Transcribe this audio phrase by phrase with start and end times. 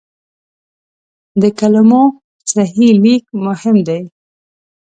[1.41, 2.03] د کلمو
[2.51, 4.01] صحیح لیک مهم دی.